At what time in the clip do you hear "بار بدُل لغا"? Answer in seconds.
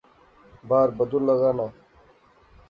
0.69-1.51